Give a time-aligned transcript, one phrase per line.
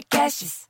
[0.00, 0.60] Podcasts.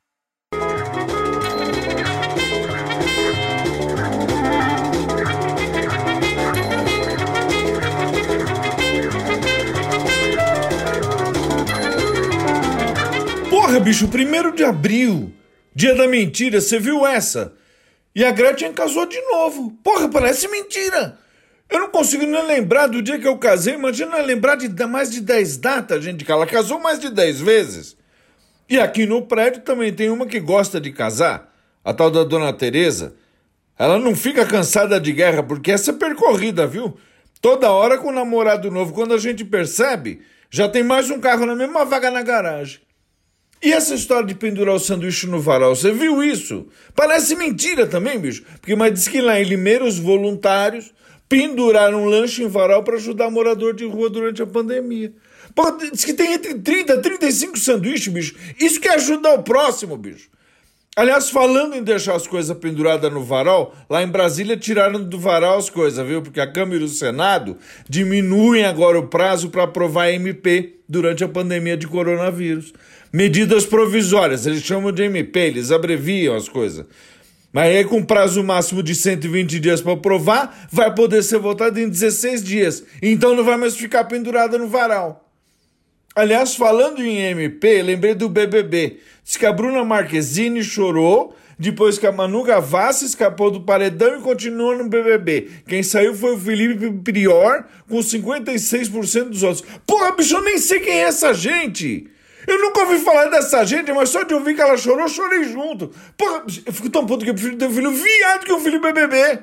[13.49, 15.33] Porra, bicho, primeiro de abril,
[15.75, 17.55] dia da mentira, você viu essa?
[18.13, 19.79] E a Gretchen casou de novo.
[19.85, 21.17] Porra, parece mentira.
[21.69, 23.75] Eu não consigo nem lembrar do dia que eu casei.
[23.75, 28.00] Imagina lembrar de mais de 10 datas, gente, que ela casou mais de 10 vezes.
[28.71, 31.53] E aqui no prédio também tem uma que gosta de casar,
[31.85, 33.17] a tal da Dona Teresa.
[33.77, 36.97] Ela não fica cansada de guerra, porque essa é percorrida, viu?
[37.41, 41.45] Toda hora com o namorado novo, quando a gente percebe, já tem mais um carro
[41.47, 42.79] na mesma vaga na garagem.
[43.61, 46.69] E essa história de pendurar o sanduíche no varal, você viu isso?
[46.95, 48.45] Parece mentira também, bicho.
[48.61, 50.93] Porque mas diz que lá em Limeira os voluntários
[51.31, 55.13] penduraram um lanche em varal para ajudar morador de rua durante a pandemia.
[55.55, 58.35] Pô, diz que tem entre 30 e 35 sanduíches, bicho.
[58.59, 60.29] Isso que é ajudar o próximo, bicho.
[60.97, 65.57] Aliás, falando em deixar as coisas penduradas no varal, lá em Brasília tiraram do varal
[65.57, 66.21] as coisas, viu?
[66.21, 67.57] Porque a Câmara e o Senado
[67.89, 72.73] diminuem agora o prazo para aprovar MP durante a pandemia de coronavírus.
[73.13, 76.85] Medidas provisórias, eles chamam de MP, eles abreviam as coisas.
[77.53, 81.89] Mas aí, com prazo máximo de 120 dias para aprovar, vai poder ser votado em
[81.89, 82.85] 16 dias.
[83.03, 85.29] Então não vai mais ficar pendurada no varal.
[86.15, 88.99] Aliás, falando em MP, lembrei do BBB.
[89.25, 94.23] Diz que a Bruna Marquezine chorou depois que a Manu Gavassi escapou do paredão e
[94.23, 95.51] continuou no BBB.
[95.69, 99.65] Quem saiu foi o Felipe Prior, com 56% dos votos.
[99.87, 102.09] Porra, bicho, eu nem sei quem é essa gente!
[102.47, 105.45] Eu nunca ouvi falar dessa gente, mas só de ouvir que ela chorou, eu chorei
[105.45, 105.93] junto.
[106.17, 108.81] Porra, eu fico tão puto que eu prefiro ter um filho viado que um filho
[108.81, 109.41] BBB.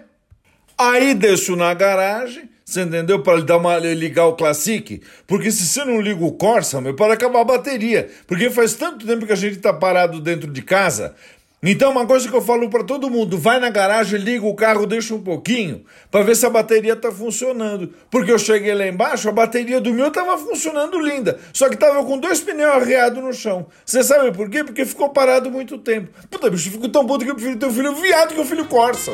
[0.78, 3.24] Aí desço na garagem, você entendeu?
[3.24, 5.02] Para dar uma, ligar o Classic.
[5.26, 8.10] Porque se você não liga o Corsa, meu, pode acabar a bateria.
[8.28, 11.16] Porque faz tanto tempo que a gente tá parado dentro de casa.
[11.62, 14.86] Então, uma coisa que eu falo para todo mundo: vai na garagem, liga o carro,
[14.86, 17.94] deixa um pouquinho, para ver se a bateria tá funcionando.
[18.12, 22.04] Porque eu cheguei lá embaixo, a bateria do meu tava funcionando linda, só que tava
[22.04, 23.66] com dois pneus arreados no chão.
[23.84, 24.64] Você sabe por quê?
[24.64, 26.10] Porque ficou parado muito tempo.
[26.30, 28.46] Puta, bicho, eu fico tão puto que eu prefiro ter um filho viado que um
[28.46, 29.14] filho Corsa.